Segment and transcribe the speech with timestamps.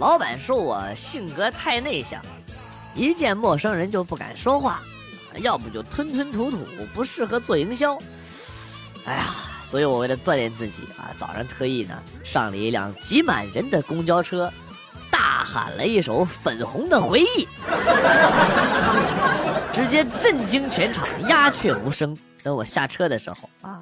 [0.00, 2.22] 老板说我性格太内向，
[2.94, 4.80] 一见陌生人就不敢说话，
[5.42, 6.56] 要不就吞吞吐吐，
[6.94, 7.98] 不适合做营销。
[9.04, 9.26] 哎呀，
[9.68, 14.50] 所以我为了锻炼自己啊，早上特意呢上了一辆挤满人的公交车，
[15.10, 17.24] 大喊了一首《粉红的回忆》，
[19.70, 22.16] 直接震惊全场，鸦雀无声。
[22.42, 23.80] 等我下车的时候啊，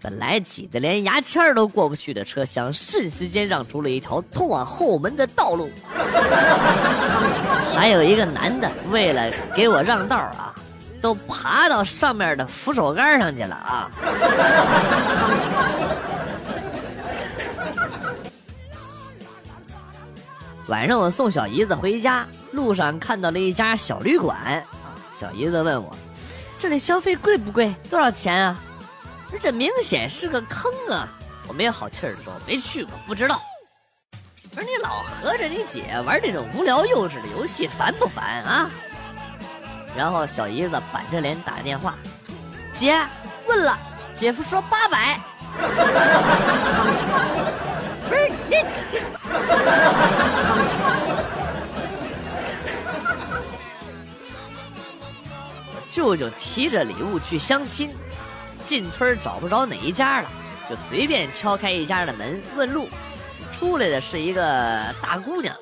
[0.00, 5.70] 本来挤得连牙签都过不去的车厢，瞬时间让出了一条通往后门的道路。
[7.74, 10.52] 还有一个男的，为了给我让道啊，
[11.00, 13.90] 都爬到上面的扶手杆上去了啊。
[20.66, 24.62] 晚上我送小姨子回家，路上看到了一家小旅馆，
[25.12, 25.96] 小姨子问我。
[26.60, 27.74] 这里消费贵不贵？
[27.88, 28.54] 多少钱啊？
[29.40, 31.08] 这明显是个坑啊！
[31.48, 33.40] 我没有好气儿的说，没去过，不知道。
[34.54, 38.70] 不是你老和着你姐玩这种无聊幼稚的游戏，烦不烦啊？
[39.96, 41.94] 然后小姨子板着脸打电话，
[42.74, 43.00] 姐
[43.46, 43.78] 问了，
[44.14, 45.18] 姐夫说八百。
[48.06, 48.56] 不是你
[48.90, 49.00] 这。
[55.92, 57.90] 舅舅提着礼物去相亲，
[58.64, 60.30] 进村找不着哪一家了，
[60.68, 62.88] 就随便敲开一家的门问路，
[63.52, 64.42] 出来的是一个
[65.02, 65.54] 大姑娘。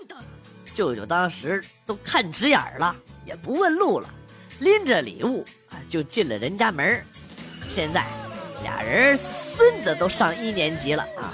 [0.75, 4.09] 舅舅当时都看直眼了，也不问路了，
[4.61, 7.03] 拎着礼物啊就进了人家门。
[7.69, 8.05] 现在
[8.62, 11.33] 俩人孙子都上一年级了啊！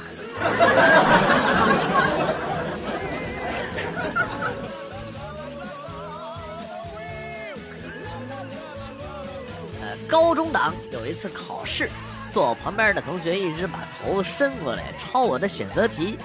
[10.15, 11.91] 高中党有一次考试，
[12.33, 16.17] 坐我旁边的同学一直把头伸过来抄我的选择题，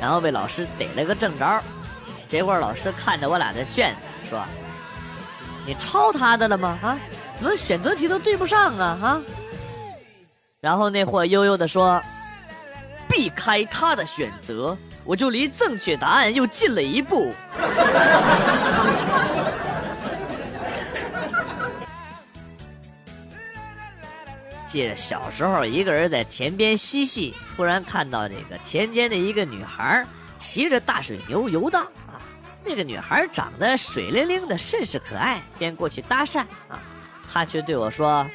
[0.00, 1.62] 然后被老师逮了个正着。
[2.26, 4.44] 结果老师看着我俩的卷子说
[5.64, 6.76] ：“你抄他的了吗？
[6.82, 6.98] 啊，
[7.38, 8.98] 怎么选择题都对不上啊？
[9.00, 9.22] 啊！”
[10.60, 12.02] 然后那货悠悠的说
[13.08, 17.32] ：“避开他的选择，我就离正确答案又近了一步。”
[24.68, 30.04] 记得小时候，一个人在田边嬉戏，突然看到这个田间的一个女孩
[30.36, 32.20] 骑着大水牛游荡啊。
[32.62, 36.78] 那个女孩长得水灵灵的，甚是可爱，便过去搭讪啊。
[37.32, 38.26] 她却对我说：“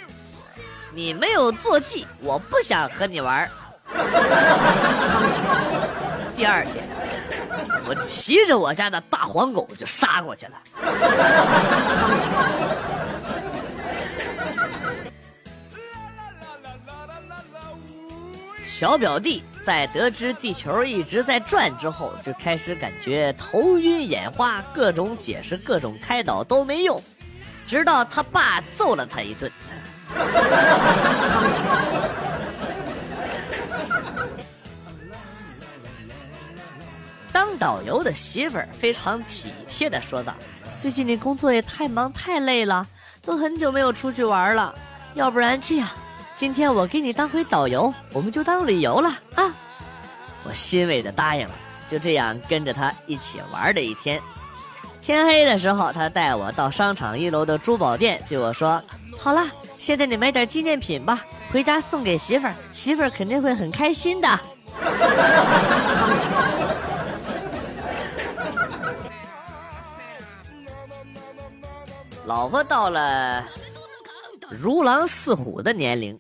[0.92, 3.48] 你没有坐骑，我不想和你玩。
[6.36, 6.84] ”第二天，
[7.88, 10.54] 我骑着我家的大黄狗就杀过去了。
[18.64, 27.02] 小表弟在得知地球一直在转之后，就开始感觉头晕眼花，各种解释、各种开导都没用，
[27.68, 29.52] 直到他爸揍了他一顿。
[37.32, 40.34] 当导游的媳妇儿非常体贴的说道
[40.80, 42.88] ：“最近你工作也太忙太累了，
[43.22, 44.74] 都很久没有出去玩了，
[45.16, 45.88] 要不然这样。”
[46.36, 49.54] 今天我给你当回导游，我们就当旅游了啊！
[50.44, 51.54] 我欣慰的答应了，
[51.88, 54.20] 就这样跟着他一起玩了一天。
[55.00, 58.82] 天黑的时候，他带我到商场一楼的珠宝店，对我说
[59.18, 59.46] ：“好了，
[59.78, 61.22] 现在你买点纪念品吧，
[61.52, 64.28] 回家送给媳妇儿，媳妇儿肯定会很开心的。
[72.26, 73.46] ”老婆到了。
[74.60, 76.18] 如狼似虎的年龄，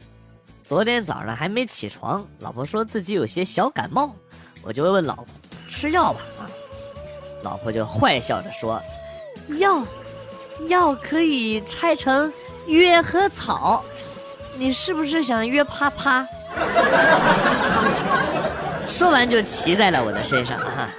[0.64, 4.16] 昨天早上还没起床，老婆说自己有些小感冒，
[4.64, 5.26] 我就问老婆
[5.68, 6.50] 吃药吧啊，
[7.44, 8.82] 老婆就坏笑着说，
[9.60, 9.84] 药，
[10.68, 12.32] 药可以拆成
[12.66, 13.84] 约和草，
[14.58, 16.28] 你是不是想约啪啪？
[18.88, 20.90] 说完就骑在了我的身上啊。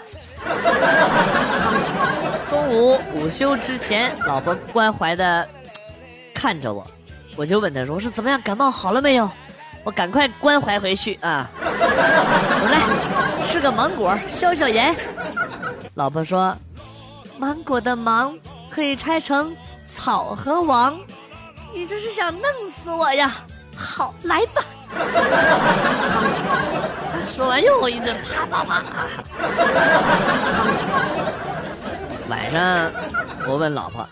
[2.49, 5.49] 中午午休之前，老婆关怀的
[6.35, 6.87] 看着我。
[7.37, 8.41] 我就问他说：“是怎么样？
[8.43, 9.29] 感冒好了没有？
[9.83, 11.47] 我赶快关怀回去啊！
[11.61, 12.81] 我来
[13.45, 14.97] 吃个芒果消消炎。”
[15.95, 16.57] 老婆说
[17.39, 18.35] ：“芒果的芒
[18.71, 19.55] 可以拆成
[19.87, 20.99] 草和王，
[21.73, 22.43] 你这是想弄
[22.75, 23.31] 死我呀？
[23.77, 24.63] 好，来吧！”
[27.27, 28.83] 说完又一顿啪啪啪。
[32.31, 32.91] 晚上
[33.49, 34.07] 我问老婆。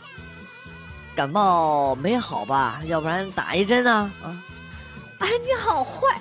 [1.14, 2.79] 感冒没好吧？
[2.87, 4.11] 要不然打一针啊！
[4.23, 4.32] 啊！
[5.19, 6.17] 哎，你好坏！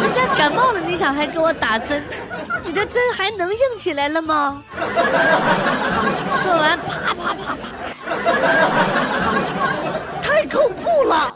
[0.00, 2.02] 人家感冒了，你想还给我打针？
[2.64, 4.62] 你的针还能硬起来了吗？
[6.42, 7.56] 说完，啪啪啪啪，
[10.20, 11.32] 太恐怖了！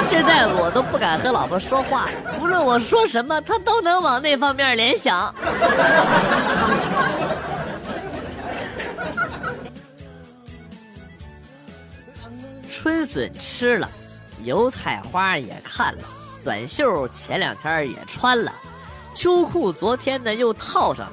[0.00, 2.08] 现在我都不敢和老婆说话，
[2.40, 5.32] 无论我说什么，她都能往那方面联想。
[12.82, 13.88] 春笋吃了，
[14.42, 16.00] 油菜花也看了，
[16.42, 18.52] 短袖前两天也穿了，
[19.14, 21.12] 秋裤昨天呢又套上了，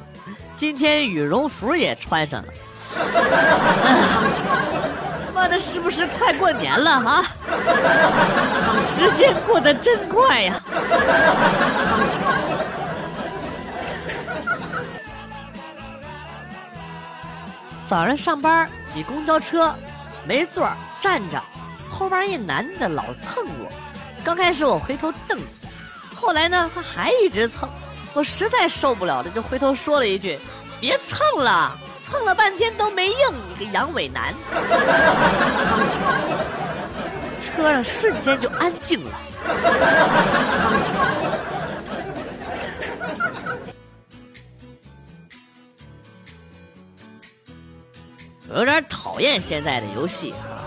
[0.55, 2.51] 今天羽绒服也穿上了。
[5.31, 7.23] 妈的，是不是快过年了啊？
[8.97, 10.59] 时间过得真快呀！
[17.85, 19.71] 早上上班挤公交车，
[20.25, 20.67] 没座
[20.99, 21.39] 站着，
[21.99, 23.69] 后边一男的老蹭我。
[24.23, 25.37] 刚开始我回头瞪，
[26.15, 27.67] 后来呢他还一直蹭，
[28.13, 30.39] 我实在受不了了，就回头说了一句
[30.79, 33.15] ：“别蹭了，蹭了半天都没应，
[33.49, 34.33] 你个阳痿男。”
[37.43, 39.19] 车上瞬间就安静了。
[48.49, 50.58] 有点讨厌现在的游戏啊，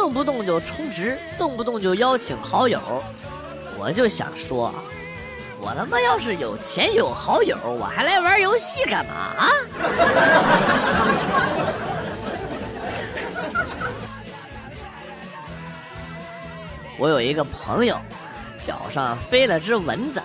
[0.00, 2.80] 动不动就充值，动不动就邀请好友。
[3.78, 4.74] 我就想说，
[5.60, 9.46] 我他妈要是有钱有好友，我还来玩游戏干嘛啊？
[16.96, 18.00] 我有一个朋友，
[18.58, 20.22] 脚上飞了只蚊子，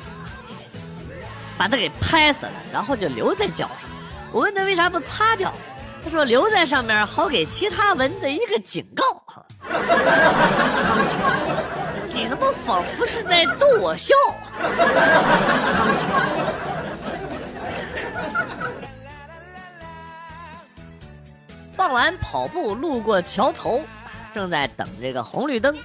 [1.58, 3.90] 把他给拍死了，然后就留在脚上。
[4.32, 5.54] 我问他为啥不擦掉？
[6.02, 9.04] 他说：“留在上面，好给其他蚊子一个警告。”
[12.14, 14.14] 你他妈仿佛是在逗我笑。
[21.76, 23.84] 傍晚跑步路过桥头，
[24.34, 25.78] 正在等这个红绿灯，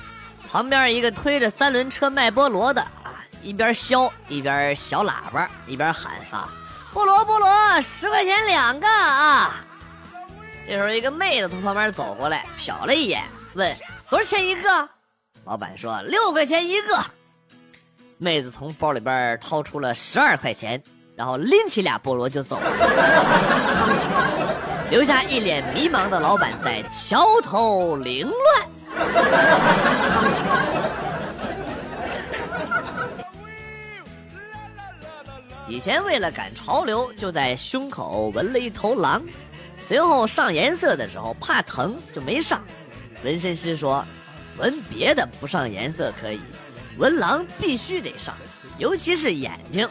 [0.51, 6.49] 旁边一个推着三轮车卖菠萝的啊，一边削一边小喇叭一边喊啊
[6.95, 9.57] ：“菠萝菠萝，十块钱两个啊！”
[10.67, 13.25] 这时候，一个妹子从旁边走过来，瞟了一眼，
[13.55, 13.77] 问
[14.11, 14.89] ：“多少钱一个？”
[15.47, 17.03] 老板说：“六块钱一个。”
[18.19, 20.83] 妹子从包里边掏出了十二块钱，
[21.17, 22.71] 然后拎起俩菠萝就走了，
[24.91, 28.69] 留下一脸迷茫的老板在桥头凌乱。
[35.67, 39.23] 以前为了赶潮流，就在胸口纹了一头狼。
[39.87, 42.63] 随后上颜色的时候怕疼就没上，
[43.23, 44.05] 纹身师说，
[44.57, 46.41] 纹别的不上颜色可以，
[46.97, 48.35] 纹狼必须得上，
[48.79, 49.89] 尤其是眼睛。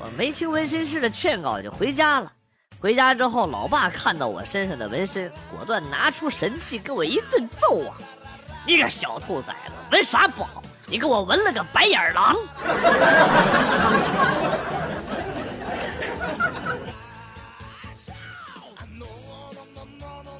[0.00, 2.32] 我没听纹身师的劝告就回家了。
[2.78, 7.96] 回家之后，老爸看到我身上的纹身，果断拿出神器给我一顿揍啊！
[8.66, 10.62] 你个小兔崽子，纹啥不好？
[10.86, 12.36] 你给我纹了个白眼狼！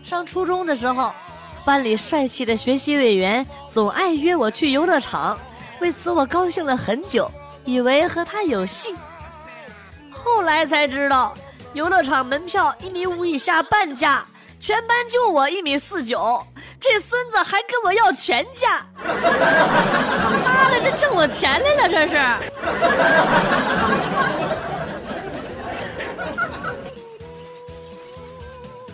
[0.05, 1.13] 上初中的时候，
[1.67, 5.37] 班里帅气的学习委员总爱约我去游乐场，
[5.81, 7.29] 为此我高兴了很久，
[7.65, 8.95] 以为和他有戏。
[10.13, 11.35] 后来才知道，
[11.73, 14.25] 游乐场门票一米五以下半价，
[14.61, 16.41] 全班就我一米四九，
[16.79, 18.87] 这孙子还跟我要全价！
[20.45, 22.17] 妈的，这挣我钱来了，这是！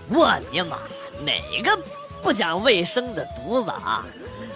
[0.08, 0.78] 我的妈！
[1.24, 1.78] 哪个
[2.22, 4.06] 不讲卫生的犊子啊！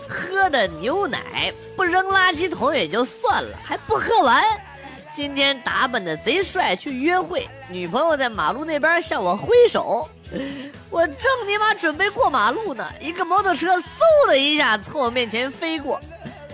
[0.09, 4.43] 喝的牛奶不扔垃圾桶也就算了，还不喝完。
[5.13, 10.09] 今天打扮的贼帅去约会，女朋友在马路那边向我挥手，
[10.91, 13.83] 我正你妈准备过马路呢，一个摩托车嗖
[14.29, 16.01] 的一下从我面前飞过，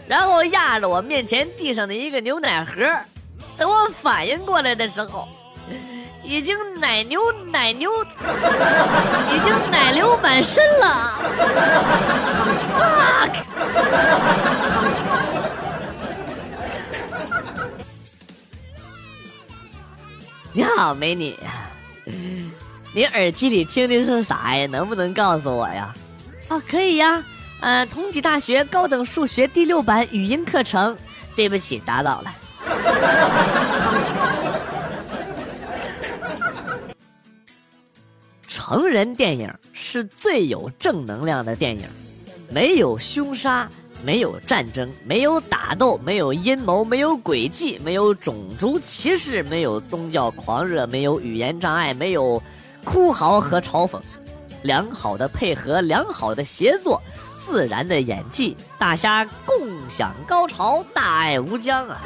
[0.06, 2.74] 然后压着我面前地上的一个牛奶盒。
[3.58, 5.28] 等我反应过来的时候。
[6.24, 7.20] 已经奶牛
[7.52, 11.14] 奶牛，已经奶流满身了。
[12.76, 13.30] fuck！
[20.52, 21.36] 你好，美女，
[22.92, 24.66] 你耳机里听的是啥呀？
[24.66, 25.94] 能不能告诉我呀？
[26.48, 27.22] 啊，可以呀。
[27.60, 30.96] 嗯，同济大学高等数学第六版语音课程。
[31.36, 32.34] 对不起，打扰了。
[38.72, 41.86] 成人电影是最有正能量的电影，
[42.48, 43.68] 没有凶杀，
[44.02, 52.42] 没有战争，没有打斗，没有阴谋，没有诡计，没有种族歧视，没有宗教狂热，没有语言障碍，没有
[52.82, 54.00] 哭嚎和嘲讽，
[54.62, 56.98] 良好的配合，良好的协作，
[57.44, 59.54] 自然的演技，大家共
[59.86, 62.00] 享高潮，大爱无疆啊！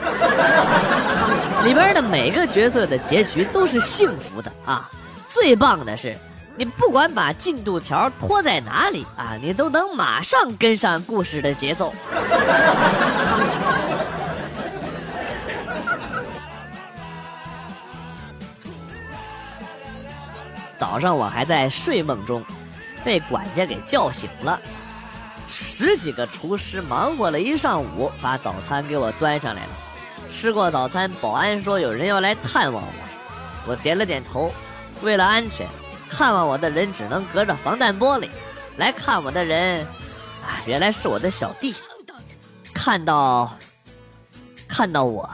[1.65, 4.91] 里边的每个角色的结局都是幸福的啊！
[5.29, 6.13] 最棒的是。
[6.59, 11.93] 你不管把进度条拖在哪里啊，你都能马上跟上故事的节奏。
[20.79, 22.43] 早上我还在睡梦中，
[23.05, 24.59] 被管家给叫醒了。
[25.49, 29.73] 十几个厨师忙活了一上午，把早餐给我端上来了。
[30.31, 34.51] 吃过早餐，保安说有人要来探望我，我点了点头。
[35.03, 35.67] 为了安全。
[36.09, 38.29] 看望我的人只能隔着防弹玻璃
[38.77, 39.85] 来看我的人，
[40.43, 41.75] 啊，原来是我的小弟。
[42.75, 43.57] 看到，
[44.69, 45.29] 看到我，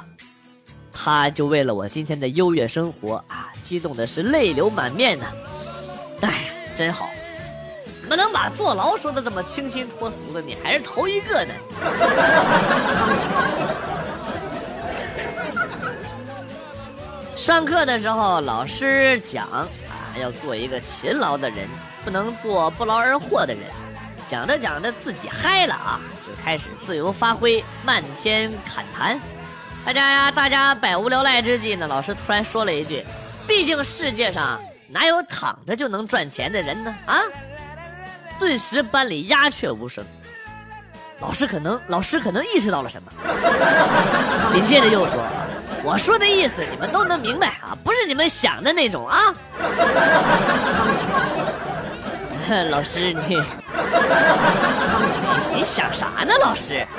[0.93, 5.27] 他就为了我今天的优越生活啊，激动的是泪流满面呢。
[6.21, 7.09] 哎，真好！
[8.01, 10.41] 怎么能把坐牢说的这么清新脱俗的？
[10.41, 11.53] 你还是头一个呢。
[17.37, 19.69] 上课的时候，老师讲。
[20.13, 21.69] 还要做一个勤劳的人，
[22.05, 23.63] 不能做不劳而获的人。
[24.29, 29.19] 讲着讲着自己嗨了啊，就开始自由发挥，漫天侃谈。
[29.85, 33.05] 大家呀，大家百无聊赖之际呢，老师突然说了一句
[33.49, 37.21] ：“毕竟世界上哪有躺着就能赚钱的人呢？”啊！
[38.39, 40.05] 顿时班里鸦雀无声。
[41.21, 43.13] 老师可能，老师可能意识到了什么，
[44.49, 45.23] 紧接着又说。
[45.85, 49.35] 我说的意思你们都能明白啊，不是你们想的那种啊。
[52.71, 53.43] 老师你，
[55.55, 56.35] 你想啥呢？
[56.41, 56.87] 老师。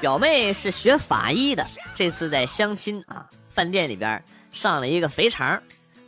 [0.00, 5.60] 表妹是学法医的，这次在相亲啊，饭店里边上了一个肥肠，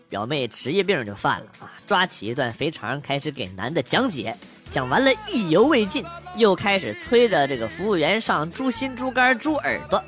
[0.08, 4.36] 表妹职业病就犯了啊，抓起一段肥肠开始给男的讲解。
[4.70, 6.04] 讲完了意犹未尽，
[6.36, 10.02] 又开始催着这个服务员上猪心、猪肝、猪耳朵，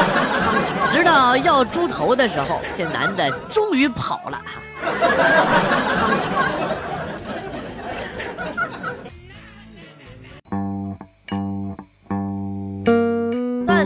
[0.90, 4.40] 直到要猪头的时候，这男的终于跑了。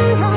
[0.00, 0.29] 里